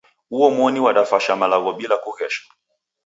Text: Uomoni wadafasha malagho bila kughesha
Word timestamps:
Uomoni 0.31 0.79
wadafasha 0.79 1.35
malagho 1.35 1.73
bila 1.73 1.97
kughesha 1.97 2.43